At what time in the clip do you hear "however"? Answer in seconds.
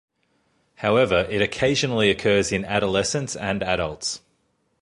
0.77-1.27